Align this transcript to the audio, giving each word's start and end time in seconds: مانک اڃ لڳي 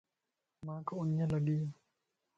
مانک 0.65 0.87
اڃ 0.97 1.09
لڳي 1.31 1.59